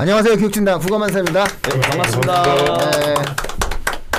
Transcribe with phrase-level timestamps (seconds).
[0.00, 0.36] 안녕하세요.
[0.36, 1.44] 교육진단 국어만사입니다.
[1.44, 2.42] 네, 반갑습니다.
[3.00, 3.14] 네.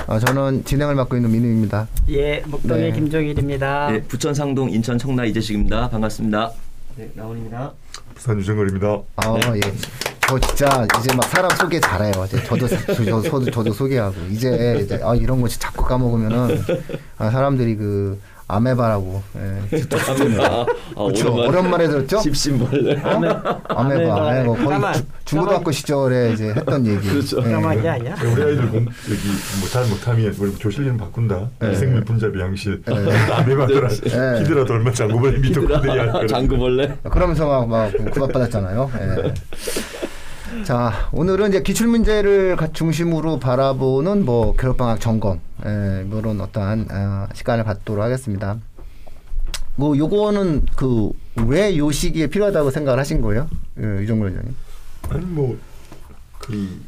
[0.07, 1.88] 어, 저는 진행을 맡고 있는 민우입니다.
[2.09, 2.91] 예, 목동의 네.
[2.91, 3.89] 김종일입니다.
[3.89, 5.89] 네, 부천 상동 인천 청라 이재식입니다.
[5.89, 6.52] 반갑습니다.
[6.97, 7.71] 네, 나원입니다.
[8.14, 8.88] 부산 유정걸입니다.
[9.15, 9.61] 아, 예.
[10.28, 12.25] 저 진짜 이제 막 사람 소개 잘해요.
[12.25, 16.61] 이제 저도 저, 저도 저도 소개하고 이제, 이제 아 이런 거 자꾸 까먹으면은
[17.18, 18.19] 아, 사람들이 그
[18.52, 19.78] 아메바라고 예.
[20.12, 20.46] 아메바.
[20.52, 21.34] 아, 그렇죠.
[21.36, 22.18] 오랜만에 들었죠?
[22.20, 23.00] 십신벌레.
[23.04, 24.28] 아메바, 아메바.
[24.28, 24.94] 아메바 거의 까만.
[24.96, 27.08] 주, 중고등학교 시절에 이제 했던 얘기.
[27.08, 27.38] 그렇죠.
[27.46, 27.52] 예.
[27.52, 28.16] 까마귀 아니야?
[28.24, 29.22] 우리 아이들 공, 여기
[29.60, 31.48] 뭐잘 못하면 우리 교실리는 바꾼다.
[31.62, 32.81] 미생물 분자비 양실.
[32.88, 33.88] 아메바더라.
[33.89, 34.39] 네.
[34.42, 36.25] 히드라 돌면 장구벌레 미토콘드리아.
[36.28, 36.97] 장구벌레.
[37.11, 38.92] 그러면서 막, 막 구박받았잖아요.
[39.00, 40.64] 예.
[40.64, 47.27] 자, 오늘은 이제 기출 문제를 가- 중심으로 바라보는 뭐 겨울방학 점검, 예, 이런 어떠한 아,
[47.33, 48.58] 시간을 갖도록 하겠습니다.
[49.75, 51.11] 뭐 요거는 그
[51.47, 53.47] 왜 요 시기에 필요하다고 생각을 하신 거예요?
[53.79, 54.55] 예, 이정근 의원님.
[55.09, 56.81] 아니 뭐그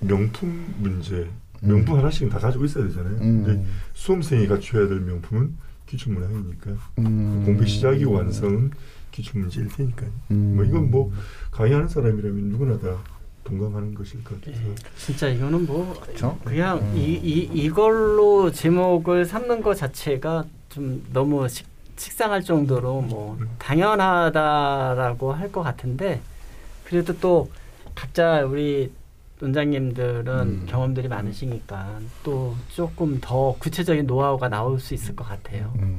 [0.00, 1.28] 명품 문제.
[1.60, 3.14] 명품 하나씩 다 가지고 있어야 되잖아요.
[3.20, 3.44] 음.
[3.44, 5.54] 근데 수험생이 갖춰야 될 명품은
[5.86, 7.42] 기출문항이니까 음.
[7.46, 8.72] 공부 시작이고 완성은
[9.12, 10.10] 기출문제일 테니까요.
[10.32, 10.52] 음.
[10.56, 11.12] 뭐 이건 뭐
[11.50, 12.96] 강의하는 사람이라면 누구나 다
[13.44, 14.60] 동감하는 것일 것 같아서.
[14.96, 16.38] 진짜 이거는 뭐 그렇죠?
[16.44, 25.32] 그냥 이, 이 이걸로 제목을 삼는 것 자체가 좀 너무 식, 식상할 정도로 뭐 당연하다라고
[25.32, 26.20] 할 것 같은데
[26.84, 27.50] 그래도 또
[27.94, 28.90] 각자 우리
[29.40, 30.66] 원장님들은 음.
[30.68, 35.72] 경험들이 많으시니까 또 조금 더 구체적인 노하우가 나올 수 있을 것 같아요.
[35.80, 35.98] 음.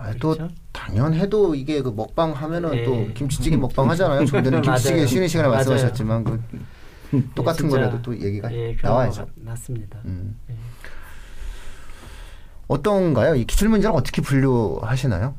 [0.00, 0.54] 아, 또 그렇죠?
[0.72, 2.84] 당연해도 이게 그 먹방 하면은 예.
[2.84, 4.24] 또 김치찌개 먹방 하잖아요.
[4.26, 5.06] 좀 전에 김치찌개.
[5.06, 5.48] 쉬는 시간에.
[5.48, 6.42] 말씀하셨지만 그
[7.34, 9.26] 똑같은 진짜, 거라도 또 얘기가 예, 나와야죠.
[9.36, 9.98] 맞습니다.
[10.06, 10.38] 음.
[10.48, 10.54] 예.
[12.68, 13.34] 어떤가요?
[13.34, 15.34] 이 기출 문제는 어떻게 분류하시나요?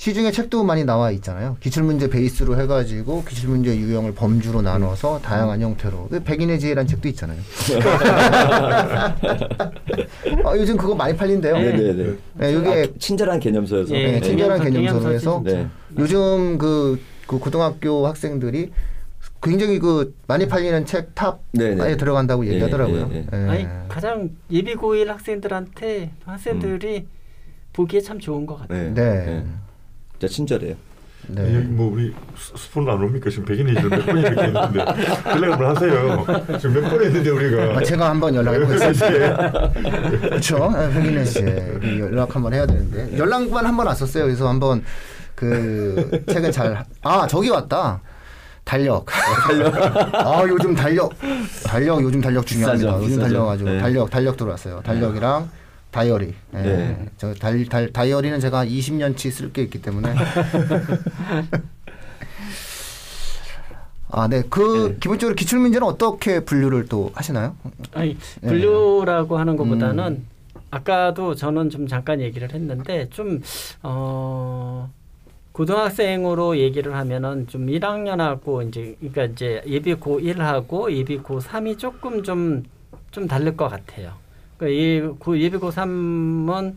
[0.00, 0.02] 예.
[0.02, 1.58] 시중에 책도 많이 나와 있잖아요.
[1.60, 7.08] 기출 문제 베이스로 해가지고 기출 문제 유형을 범주로 나눠서 다양한 형태로 그 백인의 지혜라는 책도
[7.08, 7.38] 있잖아요.
[10.42, 11.54] 아, 요즘 그거 많이 팔린대요.
[11.54, 11.72] 네.
[11.72, 12.16] 네네네.
[12.34, 13.94] 네, 이게 아, 친절한 개념서여서.
[13.94, 15.68] 예, 네, 친절한 개념서, 개념서로 해서 네.
[15.98, 18.72] 요즘 그, 그 고등학교 학생들이
[19.42, 21.96] 굉장히 그 많이 팔리는 책 탑에.
[21.98, 23.10] 들어간다고 예, 얘기하더라고요.
[23.12, 23.26] 예, 예.
[23.34, 23.48] 예.
[23.50, 27.06] 아니 가장 예비 고일 학생들한테 학생들이
[27.74, 28.94] 보기에 참 좋은 것 같아요.
[28.94, 29.44] 네.
[30.20, 30.26] 네.
[30.26, 30.28] 네.
[30.28, 30.74] 진짜 친절해요.
[31.28, 31.42] 네.
[31.56, 33.28] 여기 뭐 우리 스- 스폰 안 옵니까?
[33.30, 34.78] 지금 일을 몇 번이나 이렇게 했는데
[35.26, 36.58] 연락 한번 하세요.
[36.58, 39.72] 지금 몇 번 했는데 우리가 아, 제가 한번 연락해 보겠습니다.
[40.20, 40.72] 그렇죠.
[40.94, 41.40] 백인혜 씨
[41.98, 44.24] 연락 한번 해야 되는데 연락만 한번 왔었어요.
[44.24, 44.82] 그래서 한번
[45.34, 48.00] 그 책은 잘아 저기 왔다.
[48.64, 49.06] 달력.
[50.12, 51.12] 아 요즘 달력
[51.64, 52.86] 달력 요즘 달력 중요합니다.
[52.88, 53.28] 비싸죠, 요즘 비싸죠.
[53.34, 53.78] 달력 가지고 네.
[53.78, 54.80] 달력 달력 들어왔어요.
[54.84, 55.50] 달력이랑
[55.90, 56.34] 다이어리.
[56.54, 56.58] 예.
[56.58, 57.06] 네.
[57.16, 60.14] 저 달, 달, 다이어리는 제가 20년치 쓸 게 있기 때문에.
[64.12, 64.42] 아, 네.
[64.48, 64.96] 그 네.
[65.00, 67.54] 기본적으로 기출 문제는 어떻게 분류를 또 하시나요?
[67.92, 68.48] 아니 네.
[68.48, 70.26] 분류라고 하는 것보다는 음.
[70.70, 73.40] 아까도 저는 좀 잠깐 얘기를 했는데 좀
[73.82, 74.90] 어.
[75.52, 83.56] 고등학생으로 얘기를 하면은 좀 1학년하고 이제 그러니까 이제 예비 고1하고 예비 고3이 조금 좀좀 다를
[83.56, 84.12] 것 같아요.
[84.60, 86.76] 그러니까 이 고, 예비 고3은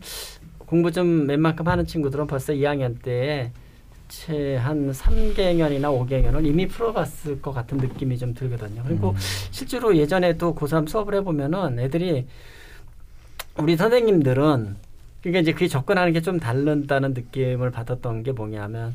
[0.58, 3.52] 공부 좀 웬만큼 하는 친구들은 벌써 2학년 때에
[4.08, 8.82] 채한 3개년이나 5개년을 이미 풀어봤을 것 같은 느낌이 좀 들거든요.
[8.86, 9.16] 그리고 음.
[9.50, 12.26] 실제로 예전에도 고3 수업을 해보면은 애들이
[13.58, 14.76] 우리 선생님들은
[15.22, 18.94] 그러니까 이제 그게 접근하는 게 좀 다른다는 느낌을 받았던 게 뭐냐면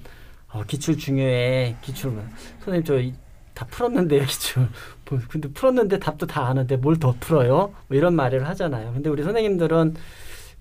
[0.51, 2.11] 어, 기출 중요해 기출
[2.59, 3.19] 선생님 저
[3.59, 4.67] 다 풀었는데요 기출
[5.09, 9.21] 뭐, 근데 풀었는데 답도 다 아는데 뭘 더 풀어요 뭐 이런 말을 하잖아요 근데 우리
[9.23, 9.95] 선생님들은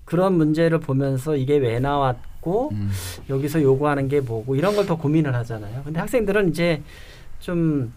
[0.03, 2.89] 그런 문제를 보면서 이게 왜 나왔고 음.
[3.29, 5.83] 여기서 요구하는 게 뭐고 이런 걸 더 고민을 하잖아요.
[5.83, 6.81] 근데 학생들은 이제
[7.39, 7.93] 좀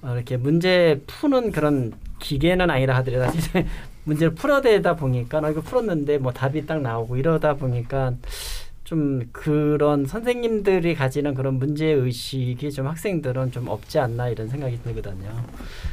[0.00, 3.66] 어, 이렇게 문제 푸는 그런 기계는 아니라 하더라도 이제
[4.04, 8.14] 문제를 풀어대다 보니까 나 이거 풀었는데 뭐 답이 딱 나오고 이러다 보니까
[8.90, 15.30] 좀 그런 선생님들이 가지는 그런 문제 의식이 좀 학생들은 좀 없지 않나 이런 생각이 들거든요.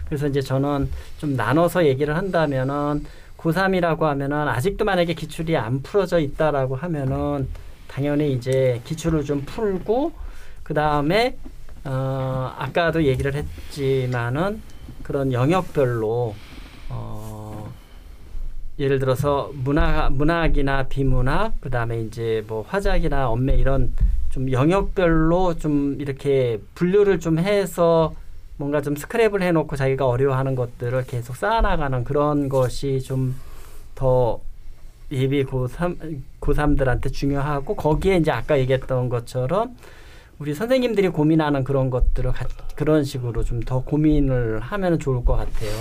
[0.06, 0.90] 그래서 이제 저는
[1.20, 3.06] 좀 나눠서 얘기를 한다면은
[3.38, 7.48] 고3이라고 하면은 아직도 만약에 기출이 안 풀어져 있다라고 하면은
[7.88, 10.14] 당연히 이제 기출을 좀 풀고
[10.64, 11.38] 그 다음에
[11.86, 14.60] 어 아까도 얘기를 했지만은
[15.04, 16.47] 그런 영역별로 어
[18.80, 23.94] 예를 들어서 문학 문학이나 비문학 그다음에 이제 뭐 화작이나 언매 이런
[24.30, 28.14] 좀 영역별로 좀 이렇게 분류를 좀 해서
[28.58, 33.36] 뭔가 좀 스크랩을 해놓고 자기가 어려워하는 것들을 계속 쌓아나가는 그런 것이 좀
[33.98, 34.40] 더
[35.12, 39.76] 예비 고3 고3들한테 중요하고 거기에 이제 아까 얘기했던 것처럼
[40.40, 42.46] 우리 선생님들이 고민하는 그런 것들을 가,
[42.76, 45.72] 그런 식으로 좀 더 고민을 하면 좋을 것 같아요.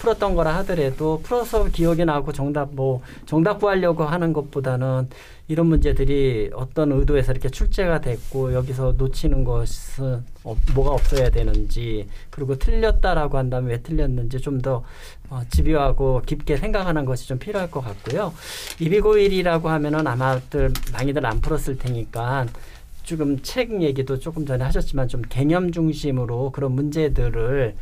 [0.00, 5.08] 풀었던 거라 하더라도 풀어서 기억이 나고 정답 뭐 정답 구하려고 하는 것보다는
[5.46, 12.56] 이런 문제들이 어떤 의도에서 이렇게 출제가 됐고 여기서 놓치는 것은 어, 뭐가 없어야 되는지 그리고
[12.58, 14.82] 틀렸다라고 한다면 왜 틀렸는지 좀 더
[15.30, 18.32] 어, 집요하고 깊게 생각하는 것이 좀 필요할 것 같고요.
[18.80, 22.46] 이비고일이라고 하면은 아마들 많이들 안 풀었을 테니까
[23.08, 27.74] 지금 책 얘기도 조금 전에 하셨지만 좀 개념 중심으로 그런 문제들을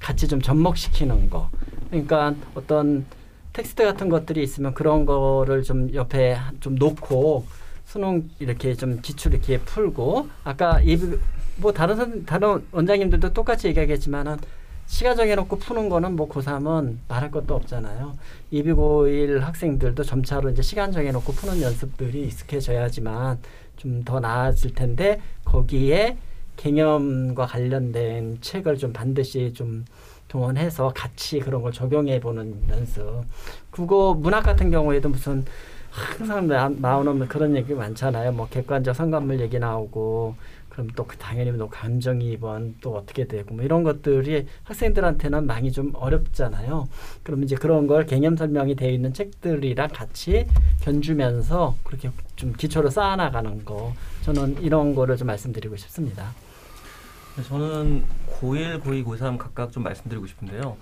[0.00, 1.50] 같이 좀 접목시키는 거.
[1.88, 3.06] 그러니까 어떤
[3.52, 7.44] 텍스트 같은 것들이 있으면 그런 거를 좀 옆에 좀 놓고
[7.84, 14.38] 수능 이렇게 좀 기출 이렇게 풀고 아까 이뭐 다른 선 다른 원장님들도 똑같이 얘기하겠지만은
[14.86, 18.18] 시간 정해놓고 푸는 거는 뭐 고3은 말할 것도 없잖아요.
[18.52, 23.38] 이비고1 학생들도 점차로 이제 시간 정해놓고 푸는 연습들이 익숙해져야지만
[23.76, 26.16] 좀 더 나아질 텐데 거기에
[26.56, 29.84] 개념과 관련된 책을 좀 반드시 좀
[30.28, 33.24] 동원해서 같이 그런 걸 적용해 보는 연습.
[33.70, 35.44] 국어 문학 같은 경우에도 무슨
[35.90, 38.32] 항상 나, 나오는 그런 얘기 많잖아요.
[38.32, 40.34] 뭐 객관적 성관물 얘기 나오고
[40.72, 46.88] 그럼 또그 당연히 또 감정이입은 또 어떻게 되고 뭐 이런 것들이 학생들한테는 많이 좀 어렵잖아요.
[47.22, 50.46] 그럼 이제 그런 걸 개념 설명이 되어 있는 책들이랑 같이
[50.80, 53.92] 견주면서 그렇게 좀 기초를 쌓아나가는 거
[54.22, 56.32] 저는 이런 거를 좀 말씀드리고 싶습니다.
[57.46, 58.04] 저는
[58.40, 60.78] 고1, 고2, 고3 각각 좀 말씀드리고 싶은데요.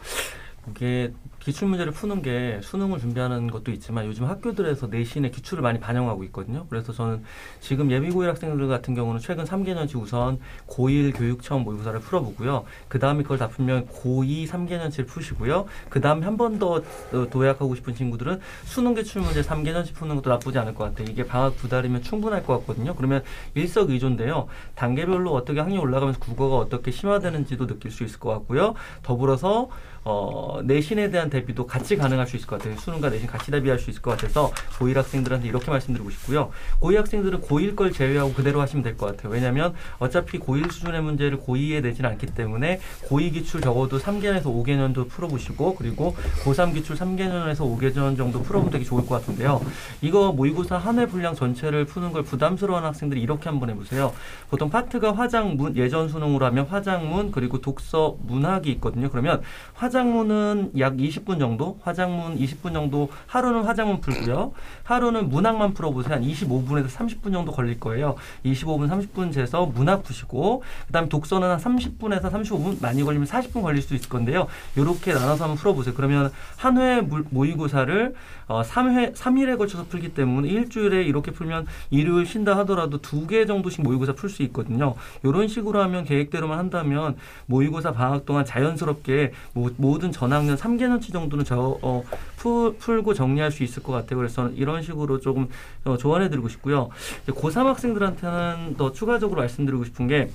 [0.71, 6.23] 이게 기출 문제를 푸는 게 수능을 준비하는 것도 있지만 요즘 학교들에서 내신의 기출을 많이 반영하고
[6.25, 6.67] 있거든요.
[6.69, 7.25] 그래서 저는
[7.61, 10.39] 지금 예비 고1 학생들 같은 경우는 최근 3개년치 우선
[10.69, 12.65] 고1 교육 처음 모의고사를 풀어보고요.
[12.89, 15.65] 그 다음에 그걸 다 풀면 고2 3개년치를 푸시고요.
[15.89, 16.83] 그 다음에 한 번 더
[17.31, 21.07] 도약하고 싶은 친구들은 수능 기출 문제 3개년치 푸는 것도 나쁘지 않을 것 같아요.
[21.09, 22.95] 이게 방학 두 달이면 충분할 것 같거든요.
[22.95, 23.23] 그러면
[23.55, 24.49] 일석이조인데요.
[24.75, 28.75] 단계별로 어떻게 학년이 올라가면서 국어가 어떻게 심화되는지도 느낄 수 있을 것 같고요.
[29.03, 29.71] 더불어서
[30.03, 32.77] 어, 내신에 대한 대비도 같이 가능할 수 있을 것 같아요.
[32.79, 36.51] 수능과 내신 같이 대비할 수 있을 것 같아서 고1 학생들한테 이렇게 말씀드리고 싶고요.
[36.81, 39.33] 고2 학생들은 고1 걸 제외하고 그대로 하시면 될 것 같아요.
[39.33, 45.77] 왜냐하면 어차피 고1 수준의 문제를 고2에 내지는 않기 때문에 고2 기출 적어도 3개년에서 5개년도 풀어보시고
[45.77, 49.61] 그리고 고3 기출 3개년에서 5개년 정도 풀어보면 되게 좋을 것 같은데요.
[50.03, 54.13] 이거 모의고사 한 회 분량 전체를 푸는 걸 부담스러워하는 학생들이 이렇게 한번 해보세요.
[54.51, 59.09] 보통 파트가 화장문 예전 수능으로 하면 화장문 그리고 독서 문학이 있거든요.
[59.09, 59.41] 그러면
[59.75, 64.53] 화장문은 약 20분 정도, 화장문 20분 정도, 하루는 화장문 풀고요.
[64.85, 66.15] 하루는 문학만 풀어보세요.
[66.15, 68.17] 한 25분에서 30분 정도 걸릴 거예요.
[68.45, 73.83] 25분, 30분 재서 문학 푸시고, 그 다음에 독서는 한 30분에서 35분, 많이 걸리면 40분 걸릴
[73.83, 74.47] 수 있을 건데요.
[74.77, 75.95] 이렇게 나눠서 한번 풀어보세요.
[75.95, 78.15] 그러면 한 회 모의고사를
[78.47, 83.83] 어, 3회, 3일에 걸쳐서 풀기 때문에 일주일에 이렇게 풀면 일요일 쉰다 하더라도 두 개 정도씩
[83.83, 84.95] 모의고사 풀 수 있거든요.
[85.23, 91.79] 이런 식으로 하면 계획대로만 한다면 모의고사 방학 동안 자연스럽게 모, 모든 전학년 3개년치 정도는 저,
[91.83, 92.05] 어,
[92.37, 94.19] 풀, 풀고 정리할 수 있을 것 같아요.
[94.19, 95.49] 그래서 이런 식으로 조금
[95.85, 96.91] 어, 조언해드리고 싶고요.
[97.27, 100.31] 고3 학생들한테는 더 추가적으로 말씀드리고 싶은 게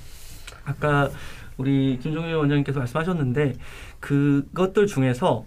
[0.64, 1.10] 아까
[1.58, 3.56] 우리 김종일 원장님께서 말씀하셨는데
[4.00, 5.46] 그것들 중에서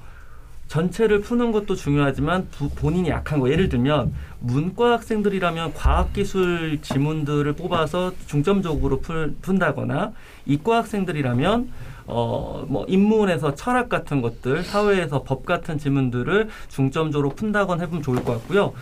[0.68, 8.12] 전체를 푸는 것도 중요하지만 부, 본인이 약한 거 예를 들면 문과 학생들이라면 과학기술 지문들을 뽑아서
[8.26, 10.12] 중점적으로 풀, 푼다거나
[10.46, 11.72] 이과 학생들이라면
[12.06, 18.32] 어, 뭐, 인문에서 철학 같은 것들, 사회에서 법 같은 지문들을 중점적으로 푼다건 해보면 좋을 것
[18.32, 18.72] 같고요.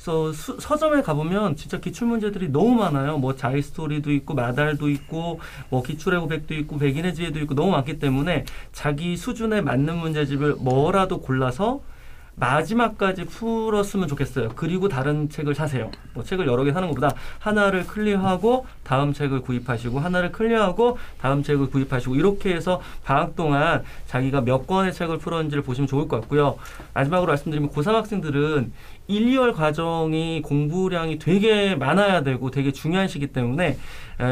[0.00, 3.18] 그래서 수, 서점에 가보면 진짜 기출 문제들이 너무 많아요.
[3.18, 7.98] 뭐 자이 스토리도 있고 마더텅도 있고 뭐 기출의 고백도 있고 백인의 지혜도 있고 너무 많기
[7.98, 11.82] 때문에 자기 수준에 맞는 문제집을 뭐라도 골라서
[12.36, 14.50] 마지막까지 풀었으면 좋겠어요.
[14.56, 15.90] 그리고 다른 책을 사세요.
[16.14, 21.68] 뭐 책을 여러 개 사는 것보다 하나를 clear하고 다음 책을 구입하시고 하나를 clear하고 다음 책을
[21.68, 26.56] 구입하시고 이렇게 해서 방학 동안 자기가 몇 권의 책을 풀었는지를 보시면 좋을 것 같고요.
[26.94, 28.72] 마지막으로 말씀드리면 고3 학생들은
[29.10, 33.76] 1, 2월 과정이 공부량이 되게 많아야 되고 되게 중요한 시기 때문에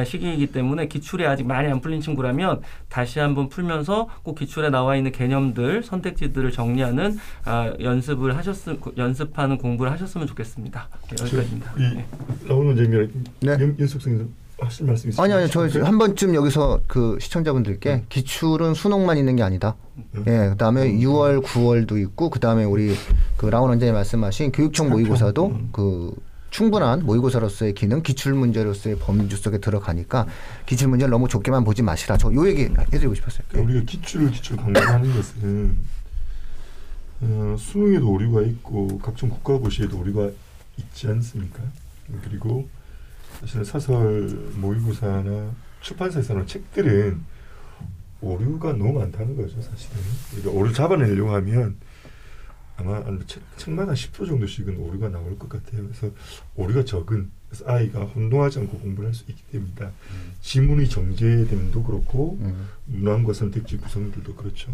[0.07, 5.11] 시기이기 때문에 기출이 아직 많이 안 풀린 친구라면 다시 한번 풀면서 꼭 기출에 나와 있는
[5.13, 10.89] 개념들 선택지들을 정리하는 아, 연습을 하셨음 연습하는 공부를 하셨으면 좋겠습니다.
[11.11, 11.73] 네, 여기까지입니다.
[11.77, 12.07] 이 네.
[12.47, 13.09] 라오는 재미랑
[13.41, 13.75] 네.
[13.81, 14.29] 연숙생
[14.61, 15.23] 하실 말씀 있으세요?
[15.25, 18.05] 아니 아니 저한 번쯤 여기서 그 시청자분들께 네.
[18.09, 19.77] 기출은 수능만 있는 게 아니다.
[20.13, 20.23] 네.
[20.27, 20.99] 예, 그다음에 음.
[21.01, 22.95] 6월, 9월도 있고 그다음에 우리
[23.37, 25.69] 그 라온 원장님 말씀하신 교육청 모의고사도 음.
[25.73, 26.13] 그
[26.51, 30.27] 충분한 모의고사로서의 기능, 기출 문제로서의 범주 속에 들어가니까
[30.67, 32.17] 기출 문제를 너무 좁게만 보지 마시라.
[32.17, 33.43] 저 요 얘기 해드리고 싶었어요.
[33.49, 35.77] 그러니까 우리가 기출을 기출 강조하는 것은
[37.21, 40.31] 어, 수능에도 오류가 있고 각종 국가고시에도 오류가
[40.79, 41.61] 있지 않습니까?
[42.25, 42.69] 그리고
[43.41, 47.21] 사실 소설 모의고사나 출판사에서 나온 책들은
[48.21, 49.97] 오류가 너무 많다는 거죠, 사실은.
[50.31, 51.77] 그러니까 오류 잡아내려고 하면
[52.77, 55.85] 아마 한 책, 책마다 10% 정도씩은 오류가 나올 것 같아요.
[55.85, 56.11] 그래서
[56.57, 59.91] 오류가 적은 그래서 아이가 혼동하지 않고 공부를 할 수 있기 때문이다.
[60.43, 62.69] 지문이 정제됨도 그렇고 음.
[62.87, 64.73] 문항과 선택지 구성들도 그렇죠.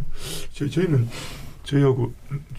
[0.52, 1.08] 저희, 저희는
[1.64, 2.12] 저희하고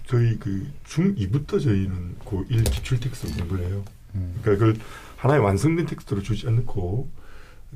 [0.07, 3.83] 저희 그 중2부터 저희는 고1 기출 텍스트 공부를 해요.
[4.15, 4.35] 음.
[4.41, 4.81] 그러니까 그걸
[5.25, 7.09] 하나의 완성된 텍스트로 주지 않고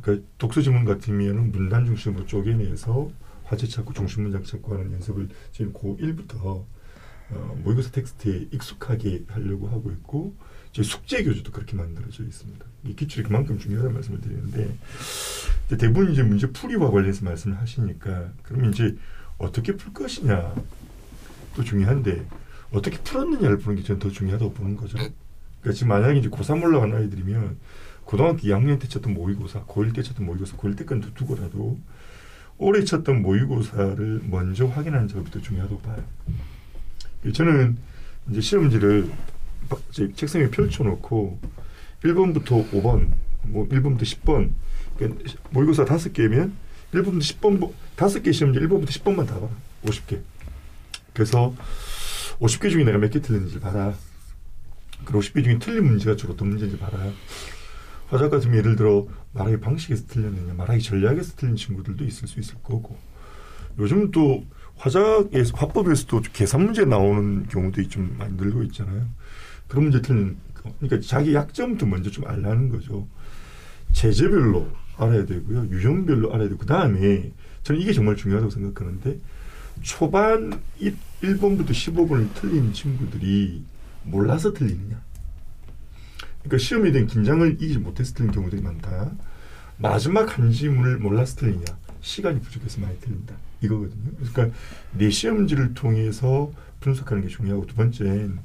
[0.02, 3.12] 그러니까 독서 지문 같으면은 문단 중심으로 쪼개내서
[3.44, 6.64] 화제 찾고 중심 문장 찾고 하는 연습을 지금 고1부터
[7.32, 10.36] 어, 모의고사 텍스트에 익숙하게 하려고 하고 있고
[10.72, 12.66] 저희 숙제 교재도 그렇게 만들어져 있습니다.
[12.86, 14.78] 이 기출이 그만큼 중요하다는 말씀을 드리는데
[15.80, 18.96] 대부분 이제 문제 풀이와 관련해서 말씀을 하시니까 그러면 이제
[19.40, 20.54] 어떻게 풀 것이냐
[21.56, 22.28] 또 중요한데
[22.72, 25.00] 어떻게 풀었느냐를 보는 게 저는 더 중요하다고 보는 거죠.
[25.62, 27.58] 그러니까 지금 만약에 이제 고3 올라간 아이들이면
[28.06, 31.78] 고등학교 2학년 때 쳤던 모의고사, 고1 때 쳤던 모의고사, 고1 때건 두고라도
[32.58, 36.04] 올해 쳤던 모의고사를 먼저 확인하는 작업이 더 중요하다고 봐요.
[37.34, 37.78] 저는
[38.30, 39.10] 이제 시험지를
[40.16, 41.40] 책상에 펼쳐놓고
[42.04, 43.10] 1번부터 5번,
[43.44, 44.52] 뭐 1번부터 10번,
[44.98, 46.54] 그러니까 모의고사 다섯 개면
[46.94, 49.50] 1번부터 10번, 다섯 개 시험지 1번부터 10번만 다 봐라.
[49.84, 50.20] 50개.
[51.14, 51.54] 그래서
[52.40, 53.94] 50개 중에 내가 몇 개 틀렸는지 봐라.
[55.06, 56.98] 그 50개 중에 틀린 문제가 주로 어떤 문제인지 봐라.
[58.08, 62.98] 화작 같으면 예를 들어 말하기 방식에서 틀렸느냐, 말하기 전략에서 틀린 친구들도 있을 수 있을 거고.
[63.78, 64.44] 요즘 또
[64.78, 69.06] 화작에서 화법에서도 계산 문제 나오는 경우도 좀 많이 늘고 있잖아요.
[69.68, 70.74] 그런 문제 틀린 거.
[70.80, 73.08] 그러니까 자기 약점도 먼저 좀 알라는 거죠.
[73.94, 75.68] 제재별로 알아야 되고요.
[75.70, 77.32] 유형별로 알아야 되고 그 다음에
[77.64, 79.20] 저는 이게 정말 중요하다고 생각하는데
[79.82, 83.64] 초반 1, 1번부터 15번을 틀린 친구들이
[84.04, 85.02] 몰라서 틀리느냐.
[86.40, 89.12] 그러니까 시험에 대한 긴장을 이기지 못해서 틀린 경우들이 많다.
[89.78, 91.66] 마지막 한 지문을 몰라서 틀리냐.
[92.02, 93.36] 시간이 부족해서 많이 틀린다.
[93.62, 94.12] 이거거든요.
[94.18, 94.58] 그러니까
[94.94, 98.40] 내 시험지를 통해서 분석하는 게 중요하고 두 번째는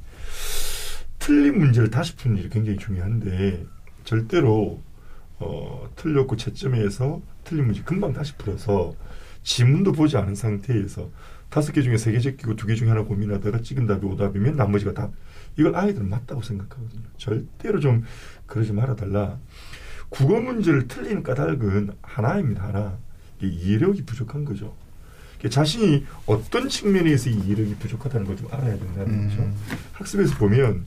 [1.18, 3.64] 틀린 문제를 다시 푸는 일이 굉장히 중요한데
[4.04, 4.82] 절대로
[5.38, 8.94] 어, 틀렸고 채점해서 틀린 문제 금방 다시 풀어서
[9.42, 11.10] 지문도 보지 않은 상태에서
[11.50, 14.92] 다섯 개 중에 세 개 제끼고 두 개 중에 하나 고민하다가 찍은 답이 오답이면 나머지가
[14.94, 15.12] 답.
[15.56, 17.02] 이걸 아이들은 맞다고 생각하거든요.
[17.16, 18.04] 절대로 좀
[18.46, 19.38] 그러지 말아달라.
[20.08, 22.64] 국어 문제를 틀리는 까닭은 하나입니다.
[22.68, 22.98] 하나.
[23.42, 24.74] 이해력이 부족한 거죠.
[25.48, 29.42] 자신이 어떤 측면에서 이 이해력이 부족하다는 걸 좀 알아야 된다는 거죠.
[29.42, 29.54] 음.
[29.92, 30.86] 학습에서 보면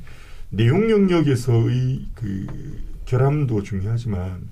[0.49, 2.47] 내용 영역에서의 그
[3.05, 4.49] 결함도 중요하지만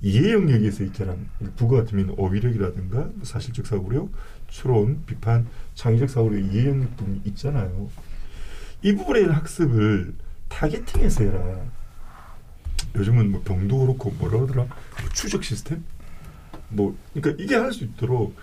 [0.00, 4.12] 이해 영역에서의 결함, 국어 같으면 어휘력이라든가 뭐 사실적 사고력,
[4.46, 7.90] 추론, 비판, 창의적 사고력 이해 영역 부분이 있잖아요.
[8.82, 10.14] 이 부분의 학습을
[10.48, 11.60] 타겟팅해서 해라.
[12.94, 14.64] 요즘은 뭐 병도 그렇고 뭐라 그러더라?
[14.64, 15.84] 뭐 추적 시스템?
[16.68, 18.36] 뭐 그러니까 이게 할 수 있도록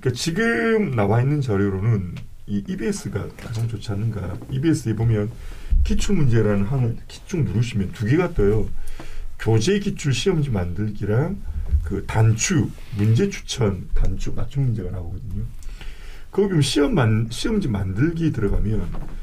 [0.00, 2.14] 그러니까 지금 나와 있는 자료로는
[2.46, 4.38] 이 EBS가 가장 좋지 않는가?
[4.50, 5.30] EBS에 보면
[5.84, 6.96] 기출 문제라는 항을
[7.26, 8.68] 쭉 누르시면 두 개가 떠요.
[9.38, 11.40] 교재 기출 시험지 만들기랑
[11.84, 15.44] 그 단추 문제 추천 단추 맞춤 문제가 나오거든요.
[16.30, 19.17] 거기 시험 만 시험지 만들기 들어가면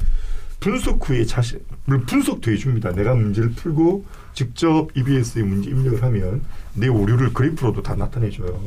[0.66, 1.60] 분석 후에 자신
[2.08, 2.90] 분석도 해줍니다.
[2.90, 4.04] 내가 문제를 풀고
[4.34, 6.42] 직접 EBS에 문제 입력을 하면
[6.74, 8.60] 내 오류를 그래프로도 다 나타내줘요.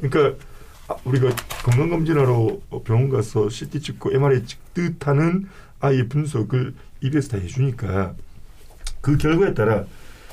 [0.00, 0.42] 그러니까
[0.88, 1.28] 아, 우리가
[1.64, 5.48] 건강검진하러 병원 가서 CT 찍고 MRI 찍듯 하는
[5.80, 8.14] 아이의 분석을 EBS 다 해주니까
[9.02, 9.84] 그 결과에 따라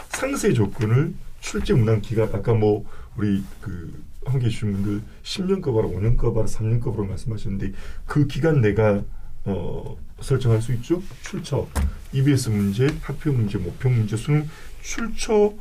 [0.07, 2.85] 상세 조건을 출제 문항 기간 아까 뭐
[3.17, 7.73] 우리 그 함께 해주신 분들 10년 거봐라 5년 거봐라 3년 거봐라 말씀하셨는데
[8.05, 9.03] 그 기간 내가
[9.45, 11.01] 어, 설정할 수 있죠.
[11.23, 11.67] 출처,
[12.11, 14.47] EBS 문제, 학평 문제, 모평 문제, 수능
[14.81, 15.53] 출처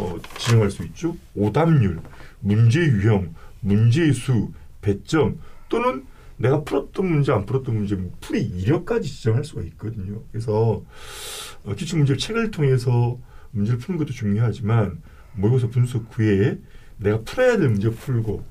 [0.00, 1.16] 어, 지정할 수 있죠.
[1.34, 2.00] 오답률,
[2.40, 6.04] 문제 유형, 문제의 수, 배점 또는
[6.36, 10.22] 내가 풀었던 문제, 안 풀었던 문제, 풀이 이력까지 지정할 수가 있거든요.
[10.32, 10.82] 그래서
[11.64, 13.18] 어, 기출 문제 책을 통해서
[13.52, 15.00] 문제를 푸는 것도 중요하지만
[15.34, 16.58] 모의고사 분석 후에
[16.96, 18.44] 내가 풀어야 될 문제 풀고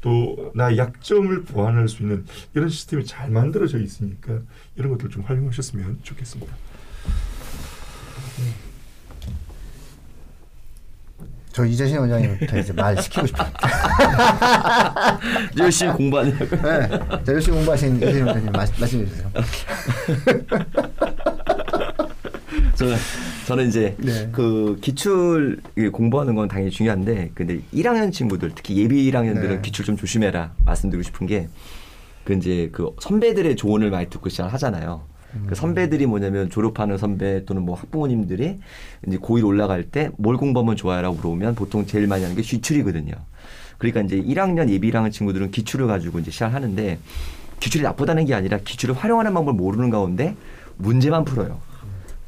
[0.00, 4.38] 또 나의 약점을 보완할 수 있는 이런 시스템이 잘 만들어져 있으니까
[4.76, 6.54] 이런 것들 좀 활용하셨으면 좋겠습니다.
[11.52, 13.50] 저 이재신 원장님부터 이제 말 시키고 싶어요.
[15.58, 16.44] 열심히 공부하냐고.
[16.56, 16.88] 네.
[16.88, 19.28] 자, 열심히 공부하신 이재신 원장님 말, 말씀해 주세요.
[22.76, 22.96] 저는
[23.50, 24.28] 저는 이제 네.
[24.32, 25.60] 그 기출
[25.92, 29.60] 공부하는 건 당연히 중요한데 근데 1학년 친구들 특히 예비 1학년들은 네.
[29.62, 31.48] 기출 좀 조심해라 말씀드리고 싶은 게
[32.24, 35.02] 그 이제 그 선배들의 조언을 많이 듣고 시작을 하잖아요.
[35.46, 38.58] 그 선배들이 뭐냐면 졸업하는 선배 또는 뭐 학부모님들이
[39.06, 43.12] 이제 고1 올라갈 때 뭘 공부하면 좋아요라고 물어보면 보통 제일 많이 하는 게 기출이거든요.
[43.78, 46.98] 그러니까 이제 1학년 예비 1학년 친구들은 기출을 가지고 이제 시작하는데
[47.60, 50.34] 기출이 나쁘다는 게 아니라 기출을 활용하는 방법을 모르는 가운데
[50.76, 51.60] 문제만 풀어요.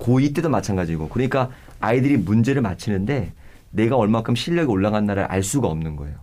[0.02, 1.08] 고2 때도 마찬가지고.
[1.08, 3.32] 그러니까 아이들이 문제를 맞히는데
[3.70, 6.16] 내가 얼마큼 실력이 올라갔나를 알 수가 없는 거예요.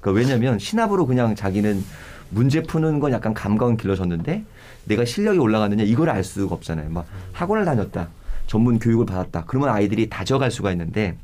[0.00, 1.84] 그러니까 왜냐면 신압으로 그냥 자기는
[2.30, 4.44] 문제 푸는 건 약간 감각은 길러졌는데
[4.84, 6.90] 내가 실력이 올라갔느냐 이걸 알 수가 없잖아요.
[6.90, 8.08] 막 학원을 다녔다.
[8.46, 9.44] 전문 교육을 받았다.
[9.46, 11.16] 그러면 아이들이 다져갈 수가 있는데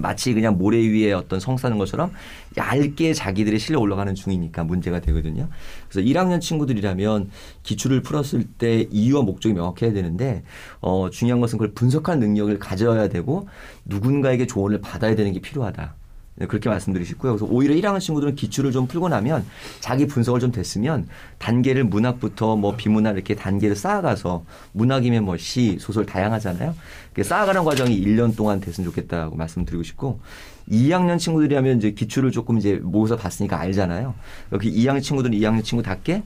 [0.00, 2.12] 마치 그냥 모래 위에 어떤 성 사는 것처럼
[2.56, 5.48] 얇게 자기들의 실력 올라가는 중이니까 문제가 되거든요.
[5.88, 7.30] 그래서 1학년 친구들이라면
[7.62, 10.42] 기출을 풀었을 때 이유와 목적이 명확해야 되는데
[10.80, 13.48] 어 중요한 것은 그걸 분석하는 능력을 가져야 되고
[13.84, 15.94] 누군가에게 조언을 받아야 되는 게 필요하다.
[16.38, 17.36] 네, 그렇게 말씀드리고 싶고요.
[17.36, 19.44] 그래서 오히려 1학년 친구들은 기출을 좀 풀고 나면
[19.80, 26.04] 자기 분석을 좀 됐으면 단계를 문학부터 뭐 비문학 이렇게 단계를 쌓아가서 문학이면 뭐 시, 소설
[26.04, 26.74] 다양하잖아요.
[27.22, 30.20] 쌓아가는 과정이 1년 동안 됐으면 좋겠다고 말씀드리고 싶고
[30.70, 34.14] 2학년 친구들이라면 이제 기출을 조금 이제 모여서 봤으니까 알잖아요.
[34.52, 36.22] 여기 2학년 친구들은 2학년 친구답게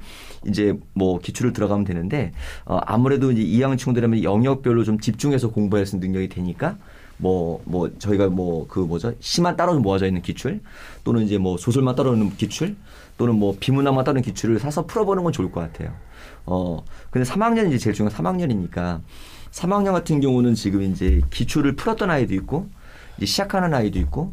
[0.48, 2.32] 이제 뭐 기출을 들어가면 되는데
[2.64, 6.78] 어 아무래도 이제 2학년 친구들이라면 영역별로 좀 집중해서 공부할 수 있는 능력이 되니까
[7.20, 9.12] 뭐, 뭐, 저희가 뭐, 그 뭐죠?
[9.20, 10.60] 시만 따로 모아져 있는 기출,
[11.04, 12.76] 또는 이제 뭐 소설만 따로 있는 기출,
[13.18, 15.92] 또는 뭐 비문학만 따로 있는 기출을 사서 풀어보는 건 좋을 것 같아요.
[16.46, 19.00] 어, 근데 3학년이 이제 제일 중요한 3학년이니까,
[19.52, 22.68] 3학년 같은 경우는 지금 이제 기출을 풀었던 아이도 있고,
[23.18, 24.32] 이제 시작하는 아이도 있고,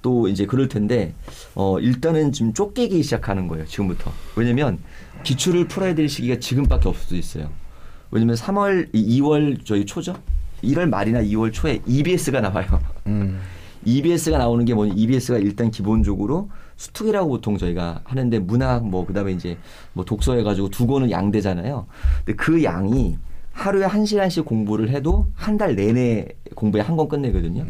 [0.00, 1.14] 또 이제 그럴 텐데,
[1.56, 4.12] 어, 일단은 지금 쫓기기 시작하는 거예요, 지금부터.
[4.36, 4.78] 왜냐면
[5.24, 7.50] 기출을 풀어야 될 시기가 지금밖에 없을 수도 있어요.
[8.12, 10.14] 왜냐면 3월, 2월 저희 초죠?
[10.62, 12.66] 1월 말이나 2월 초에 EBS가 나와요.
[13.06, 13.38] 음.
[13.84, 14.92] EBS가 나오는 게 뭐냐?
[14.96, 19.56] EBS가 일단 기본적으로 수특이라고 보통 저희가 하는데 문학 뭐 그다음에 이제
[19.92, 21.86] 뭐 독서 해가지고 두 권은 양대잖아요.
[22.24, 23.18] 근데 그 양이
[23.52, 27.66] 하루에 한 시간씩 공부를 해도 한 달 내내 공부에 한 권 끝내거든요.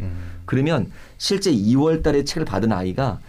[0.47, 3.21] 그러면 실제 2월 달에 책을 받은 아이가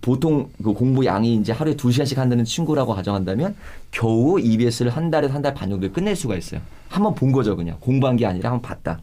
[0.00, 3.54] 보통 그 공부 양이 이제 하루에 두 시간씩 한다는 친구라고 가정한다면
[3.90, 6.60] 겨우 EBS를 한 달에서 한 달 반 정도에 끝낼 수가 있어요.
[6.88, 7.76] 한번 본 거죠, 그냥.
[7.80, 9.00] 공부한 게 아니라 한번 봤다.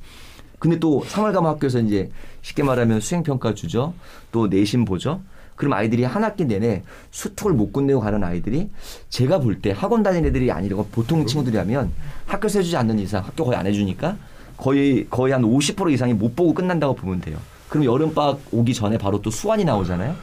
[0.60, 2.10] 근데 또 3월 가면 학교에서 이제
[2.42, 3.94] 쉽게 말하면 수행평가 주죠.
[4.32, 5.22] 또 내신 보죠.
[5.56, 8.70] 그럼 아이들이 한 학기 내내 수특을 못 끝내고 가는 아이들이
[9.08, 11.92] 제가 볼 때 학원 다니는 애들이 아니고 보통 친구들이라면
[12.26, 14.18] 학교에서 해주지 않는 이상 학교 거의 안 해주니까
[14.58, 17.38] 거의 거의 한 50% 이상이 못 보고 끝난다고 보면 돼요.
[17.70, 20.16] 그럼 여름방학 오기 전에 바로 또 수완이 나오잖아요.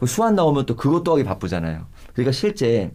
[0.00, 1.84] 그 수완 나오면 또 그것도 하기 바쁘잖아요.
[2.14, 2.90] 그러니까 실제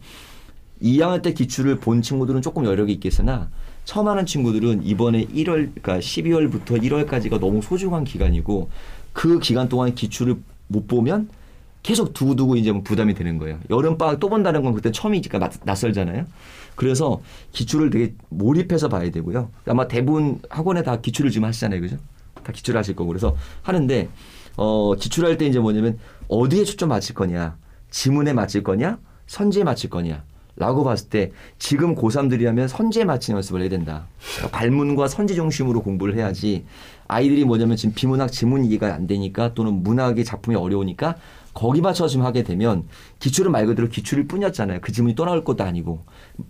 [0.81, 3.49] 2학년 때 기출을 본 친구들은 조금 여력이 있겠으나
[3.85, 8.69] 처음 하는 친구들은 이번에 1월, 그러니까 12월부터 1월까지가 너무 소중한 기간이고
[9.13, 10.35] 그 기간 동안 기출을
[10.67, 11.29] 못 보면
[11.83, 13.59] 계속 두고두고 이제 뭐 부담이 되는 거예요.
[13.69, 16.25] 여름방학 또 본다는 건 그때 처음이니까 낯- 낯설잖아요.
[16.75, 19.51] 그래서 기출을 되게 몰입해서 봐야 되고요.
[19.67, 21.79] 아마 대부분 학원에 다 기출을 지금 하시잖아요.
[21.81, 21.97] 그죠?
[22.43, 23.09] 다 기출을 하실 거고.
[23.09, 24.09] 그래서 하는데,
[24.57, 27.57] 어, 기출할 때 이제 뭐냐면 어디에 초점 맞출 거냐,
[27.89, 30.23] 지문에 맞출 거냐, 선지에 맞출 거냐.
[30.57, 34.07] 라고 봤을 때 지금 고3들이라면 선지에 맞추는 연습을 해야 된다.
[34.37, 36.63] 그러니까 발문과 선지 중심으로 공부를 해야지
[37.09, 41.17] 아이들이 뭐냐면 지금 비문학 지문 이해가 안 되니까 또는 문학의 작품이 어려우니까
[41.55, 42.83] 거기 맞춰서 지금 하게 되면
[43.19, 44.79] 기출은 말 그대로 기출일 뿐이었잖아요.
[44.81, 46.01] 그 지문이 또 나올 것도 아니고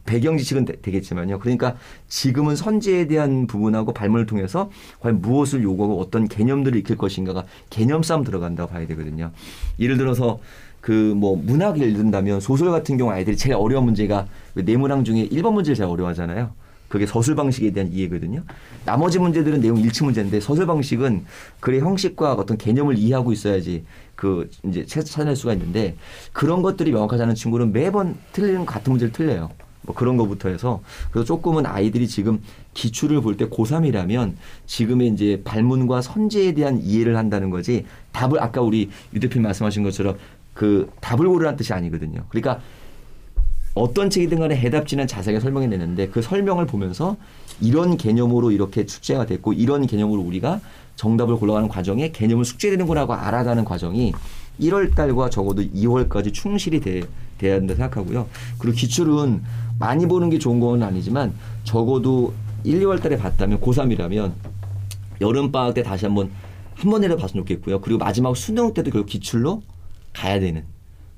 [0.03, 6.27] 배경 지식은 되, 겠지만요 그러니까 지금은 선지에 대한 부분하고 발문을 통해서 과연 무엇을 요구하고 어떤
[6.27, 9.31] 개념들을 익힐 것인가가 개념 싸움 들어간다고 봐야 되거든요.
[9.79, 10.39] 예를 들어서
[10.81, 15.75] 그뭐 문학을 읽는다면 소설 같은 경우 아이들이 제일 어려운 문제가 왜 네모랑 중에 1번 문제를
[15.75, 16.51] 제일 어려워하잖아요.
[16.87, 18.43] 그게 서술 방식에 대한 이해거든요.
[18.85, 21.25] 나머지 문제들은 내용 일치 문제인데 서술 방식은
[21.59, 23.83] 글의 형식과 어떤 개념을 이해하고 있어야지
[24.15, 25.95] 그 이제 찾- 찾아낼 수가 있는데
[26.31, 29.49] 그런 것들이 명확하지 않은 친구는 매번 틀리는 같은 문제를 틀려요.
[29.81, 32.41] 뭐 그런 거부터 해서 그래서 조금은 아이들이 지금
[32.73, 34.33] 기출을 볼 때 고3이라면
[34.65, 40.17] 지금의 이제 발문과 선지에 대한 이해를 한다는 거지 답을 아까 우리 유 대표님 말씀하신 것처럼
[40.55, 42.23] 그 답을 고르라는 뜻이 아니거든요.
[42.29, 42.61] 그러니까
[43.75, 47.17] 어떤 책이든 간에 해답지는 자세하게 설명해 내는데 그 설명을 보면서
[47.61, 50.61] 이런 개념으로 이렇게 숙제가 됐고 이런 개념으로 우리가
[50.95, 54.13] 정답을 골라가는 과정에 개념을 숙제되는구나고 알아가는 과정이
[54.61, 57.03] 1월 달과 적어도 2월까지 충실히 돼,
[57.37, 58.27] 돼야 한다 생각하고요.
[58.57, 59.43] 그리고 기출은
[59.77, 61.33] 많이 보는 게 좋은 건 아니지만
[61.65, 62.33] 적어도
[62.63, 64.31] 1, 2월 달에 봤다면 고3이라면
[65.19, 66.31] 여름 방학 때 다시 한번
[66.75, 67.81] 한 번이라도 봤으면 좋겠고요.
[67.81, 69.63] 그리고 마지막 수능 때도 결국 기출로
[70.13, 70.63] 가야 되는.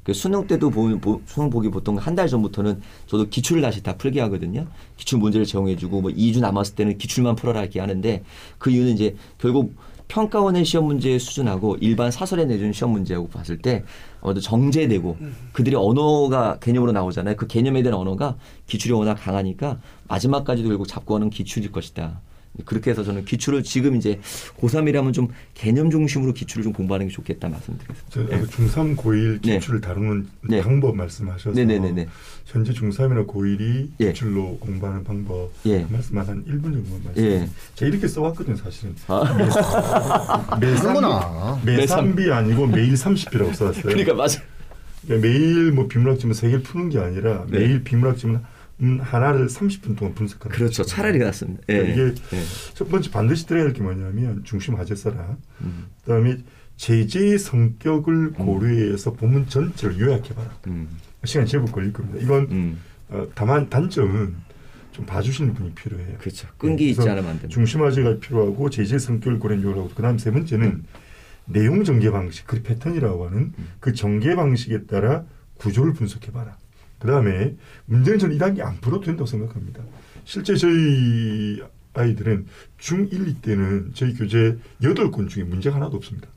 [0.07, 3.97] 그 수능 때도 보, 보- 수능 보기 보통 한 달 전부터는 저도 기출을 다시 다
[3.97, 4.65] 풀게 하거든요.
[4.95, 8.23] 기출 문제를 제공해주고 뭐 2주 남았을 때는 기출만 풀어라 이렇게 하는데
[8.57, 9.75] 그 이유는 이제 결국
[10.07, 13.83] 평가원의 시험 문제 수준하고 일반 사설에 내준 시험 문제하고 봤을 때
[14.21, 15.17] 어도 정제되고
[15.51, 17.35] 그들의 언어가 개념으로 나오잖아요.
[17.35, 22.21] 그 개념에 대한 언어가 기출이 워낙 강하니까 마지막까지도 결국 잡고 가는 기출일 것이다.
[22.65, 24.19] 그렇게 해서 저는 기출을 지금 이제
[24.59, 28.09] 고3이라면 좀 개념 중심으로 기출을 좀 공부하는 게 좋겠다 말씀드리겠습니다.
[28.09, 28.41] 저 네.
[28.43, 29.59] 중3 고1 네.
[29.59, 30.61] 기출을 다루는 네.
[30.61, 32.07] 방법 말씀하셔서 네네네네.
[32.45, 34.13] 현재 중3이나 고1이 예.
[34.13, 35.85] 기출로 공부하는 방법 예.
[35.89, 37.23] 말씀 한 1분 정도만 말씀.
[37.23, 37.49] 예.
[37.75, 38.95] 제가 이렇게 써왔거든요 사실은.
[39.07, 39.23] 아,
[40.59, 41.59] 매삼비, 그러구나.
[41.65, 43.83] 매삼비 아니고 매일 30비라고 써왔어요.
[43.83, 44.41] 그러니까 맞아.
[45.03, 47.59] 그러니까 매일 뭐 비문학 지문 세 개를 푸는 게 아니라 네.
[47.59, 48.43] 매일 비문학 지문 음,
[48.79, 50.83] 하나를 30분 동안 분석하는 그렇죠.
[50.83, 50.95] 거죠.
[50.95, 51.63] 차라리 낫습니다.
[51.69, 51.77] 예.
[51.77, 52.43] 그러니까 이게 예.
[52.75, 55.35] 첫 번째 반드시 들어야 할 게 뭐냐면 중심 화제 써라.
[55.61, 55.87] 음.
[56.05, 56.37] 그다음에
[56.75, 60.57] 제재의 성격을 고려해서 본문 전체를 요약해봐라.
[60.67, 60.87] 음.
[61.25, 62.19] 시간 제법 걸릴 겁니다.
[62.21, 62.79] 이건 음.
[63.09, 64.35] 어, 다만 단점은
[64.91, 66.17] 좀 봐주시는 분이 필요해요.
[66.19, 66.47] 그렇죠.
[66.57, 67.47] 끈기 네, 있지 않으면 안 된다.
[67.49, 70.83] 중심 화제가 필요하고 제재 성격을 고려한 요라고 그다음 세 번째는
[71.45, 75.23] 내용 전개 방식, 그 패턴이라고 하는 그 전개 방식에 따라
[75.55, 76.57] 구조를 분석해봐라.
[76.99, 77.55] 그 다음에
[77.85, 79.83] 문제는 저는 이 단계 안 풀어도 된다고 생각합니다.
[80.25, 81.61] 실제 저희
[81.93, 82.45] 아이들은
[82.79, 86.27] 중1, 2 때는 저희 교재 여덟 권 중에 문제가 하나도 없습니다.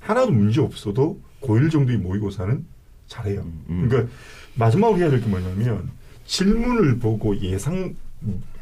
[0.00, 2.64] 하나도 문제 없어도 고1 정도의 모의고사는
[3.06, 3.40] 잘해요.
[3.40, 3.88] 음, 음.
[3.88, 4.12] 그러니까
[4.54, 5.90] 마지막으로 해야 될 게 뭐냐면
[6.26, 7.94] 질문을 보고 예상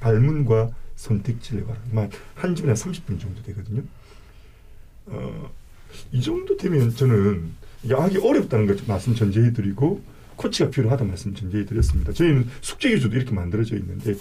[0.01, 0.71] 발문과
[1.53, 1.79] 해봐라.
[1.93, 3.83] 아마 한 질문에 30분 정도 되거든요.
[5.07, 5.51] 어,
[6.13, 7.51] 이 정도 되면 저는
[7.83, 10.03] 이게 하기 어렵다는 걸 말씀 전제해드리고
[10.37, 12.13] 코치가 필요하다 말씀 전제해드렸습니다.
[12.13, 14.15] 저희는 숙제 기조도 이렇게 만들어져 있는데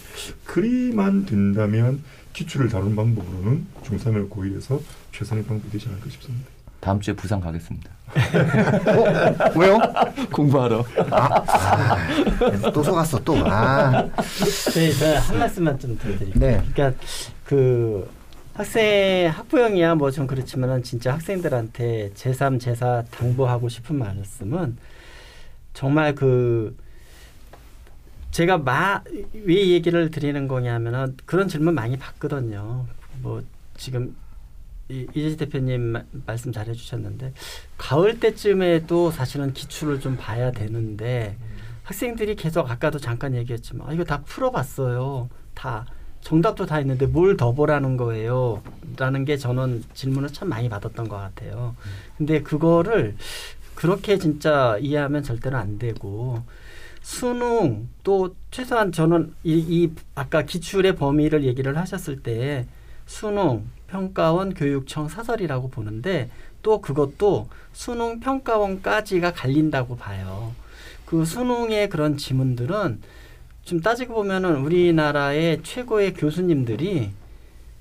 [0.46, 2.02] 그리만 된다면
[2.34, 4.80] 기출을 다루는 방법으로는 중3을 고1에서
[5.12, 6.48] 최선의 방법이 되지 않을까 싶습니다.
[6.80, 7.90] 다음 주에 부산 가겠습니다.
[8.14, 9.60] 어?
[9.60, 9.80] 왜요?
[10.32, 10.84] 공부하러.
[12.74, 13.36] 또 속았어 또.
[13.46, 14.06] 아.
[14.74, 16.32] 저희 저한 말씀만 좀 드릴게요.
[16.36, 16.62] 네.
[16.74, 17.00] 그러니까
[17.46, 18.10] 그
[18.54, 24.76] 학생 학부형이야 뭐 좀 그렇지만은 진짜 학생들한테 제3, 제4 당부하고 싶은 말씀은
[25.74, 26.76] 정말 그
[28.32, 32.86] 제가 마 왜 얘기를 드리는 거냐면은 그런 질문 많이 받거든요.
[33.22, 33.44] 뭐
[33.78, 34.16] 지금
[34.90, 37.34] 이- 이재지 대표님 마- 말씀 잘 해주셨는데
[37.78, 41.38] 가을 때쯤에도 사실은 기출을 좀 봐야 되는데
[41.84, 45.30] 학생들이 계속 아까도 잠깐 얘기했지만 아, 이거 다 풀어봤어요.
[45.54, 45.86] 다
[46.22, 48.64] 정답도 다 있는데 뭘 더 보라는 거예요.
[48.98, 51.76] 라는 게 저는 질문을 참 많이 받았던 것 같아요.
[52.18, 53.16] 근데 그거를
[53.84, 56.42] 그렇게 진짜 이해하면 절대로 안 되고
[57.02, 62.66] 수능 또 최소한 저는 이, 이 아까 기출의 범위를 얘기를 하셨을 때
[63.06, 66.30] 수능 평가원 교육청 사설이라고 보는데
[66.62, 70.56] 또 그것도 수능 평가원까지가 갈린다고 봐요.
[71.06, 73.02] 그 수능의 그런 지문들은
[73.64, 77.12] 좀 따지고 보면은 우리나라의 최고의 교수님들이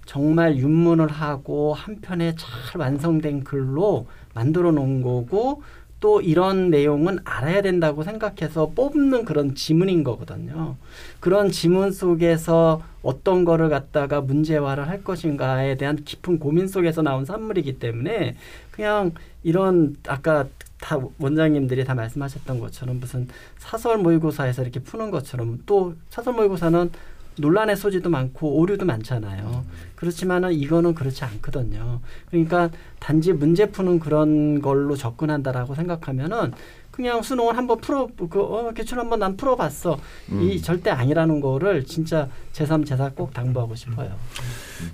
[0.04, 5.62] 정말 윤문을 하고 한편에 잘 완성된 글로 만들어 놓은 거고
[6.02, 10.74] 또 이런 내용은 알아야 된다고 생각해서 뽑는 그런 지문인 거거든요.
[11.20, 17.78] 그런 지문 속에서 어떤 거를 갖다가 문제화를 할 것인가에 대한 깊은 고민 속에서 나온 산물이기
[17.78, 18.34] 때문에
[18.72, 19.12] 그냥
[19.44, 20.46] 이런 아까
[20.80, 26.90] 다 원장님들이 다 말씀하셨던 것처럼 무슨 사설 모의고사에서 이렇게 푸는 것처럼 또 사설 모의고사는
[27.36, 29.64] 논란의 소지도 많고 오류도 많잖아요.
[30.02, 32.00] 그렇지만은 이거는 그렇지 않거든요.
[32.28, 36.52] 그러니까 단지 문제 푸는 그런 걸로 접근한다라고 생각하면은
[36.90, 40.00] 그냥 수능을 한번 풀어 그 어, 기출 한번 난 풀어봤어.
[40.40, 44.10] 이 절대 아니라는 거를 진짜 제3, 제4 꼭 당부하고 싶어요.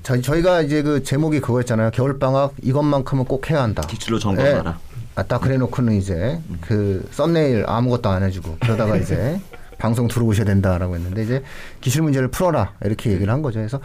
[0.03, 1.91] 저희 저희가 이제 그 제목이 그거였잖아요.
[1.93, 3.81] 겨울 방학 이것만큼은 꼭 해야 한다.
[3.89, 4.79] 기출로 점검하라.
[5.15, 9.41] 아, 딱 그래놓고는 이제 그 썸네일 아무것도 안 해주고 그러다가 이제
[9.79, 11.43] 방송 들어오셔야 된다라고 했는데 이제
[11.81, 13.59] 기출 문제를 풀어라 이렇게 얘기를 한 거죠.
[13.59, 13.81] 그래서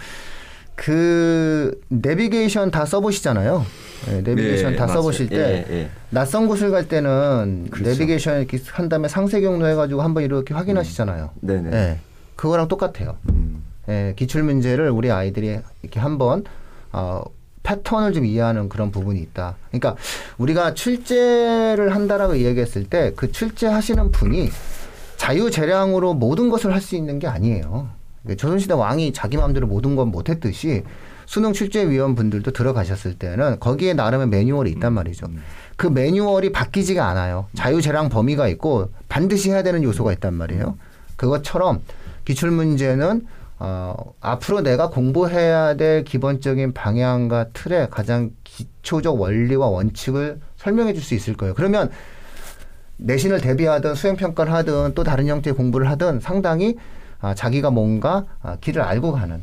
[0.75, 3.65] 그 내비게이션 다 써보시잖아요.
[4.07, 4.97] 네, 내비게이션 네, 다 맞아요.
[5.01, 5.89] 써보실 때 예, 예.
[6.09, 7.91] 낯선 곳을 갈 때는 그렇죠.
[7.91, 11.29] 내비게이션 이렇게 한 다음에 상세 경로 해가지고 한번 이렇게 확인하시잖아요.
[11.41, 11.69] 네네.
[11.69, 11.99] 네,
[12.35, 13.17] 그거랑 똑같아요.
[13.29, 13.63] 음.
[13.89, 16.43] 예, 기출 문제를 우리 아이들이 이렇게 한번
[16.91, 17.21] 어,
[17.63, 19.55] 패턴을 좀 이해하는 그런 부분이 있다.
[19.69, 19.95] 그러니까
[20.37, 24.49] 우리가 출제를 한다라고 이야기했을 때 그 출제하시는 분이
[25.17, 27.87] 자유재량으로 모든 것을 할 수 있는 게 아니에요.
[28.23, 30.83] 그러니까 조선시대 왕이 자기 마음대로 모든 건 못했듯이
[31.25, 35.27] 수능 출제위원 분들도 들어가셨을 때는 거기에 나름의 매뉴얼이 있단 말이죠.
[35.77, 37.47] 그 매뉴얼이 바뀌지가 않아요.
[37.55, 40.77] 자유재량 범위가 있고 반드시 해야 되는 요소가 있단 말이에요.
[41.15, 41.81] 그것처럼
[42.25, 43.25] 기출 문제는
[43.59, 51.13] 어, 앞으로 내가 공부해야 될 기본적인 방향과 틀의 가장 기초적 원리와 원칙을 설명해 줄 수
[51.13, 51.53] 있을 거예요.
[51.53, 51.89] 그러면
[52.97, 56.75] 내신을 대비하든 수행평가를 하든 또 다른 형태의 공부를 하든 상당히
[57.23, 59.41] 아, 자기가 뭔가 아, 길을 알고 가는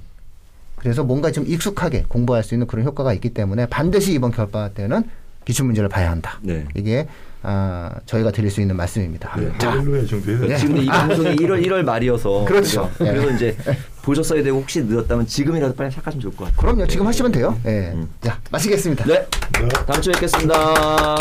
[0.77, 5.03] 그래서 뭔가 좀 익숙하게 공부할 수 있는 그런 효과가 있기 때문에 반드시 이번 겨울방학 때는
[5.47, 6.39] 기출 문제를 봐야 한다.
[6.43, 6.67] 네.
[6.75, 7.09] 이게
[7.43, 9.35] 아, 저희가 드릴 수 있는 말씀입니다.
[9.37, 10.07] 네, 자, 네.
[10.07, 10.57] 돼.
[10.59, 12.91] 지금 이 방송이 1월 1월 말이어서 그렇죠.
[12.91, 13.07] 그죠?
[13.07, 13.13] 예.
[13.13, 13.57] 그래서 이제
[14.03, 16.59] 보셨어야 되고 혹시 늦었다면 지금이라도 빨리 시작하시면 좋을 것 같아요.
[16.59, 16.87] 그럼요.
[16.87, 17.59] 지금 하시면 돼요.
[17.65, 17.93] 예.
[17.95, 18.09] 음.
[18.21, 19.07] 자, 마치겠습니다.
[19.07, 19.27] 네.
[19.59, 19.69] 네.
[19.87, 21.17] 다음 주에 뵙겠습니다.